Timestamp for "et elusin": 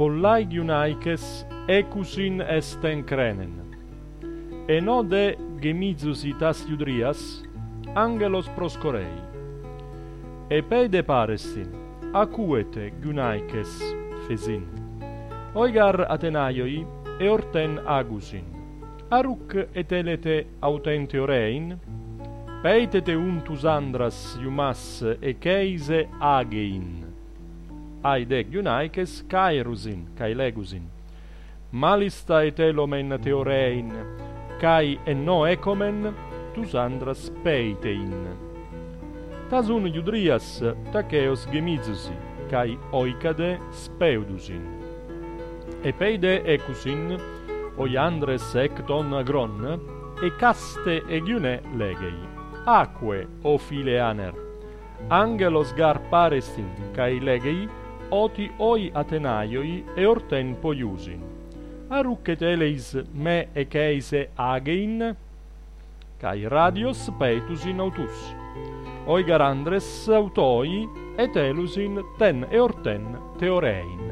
71.18-72.04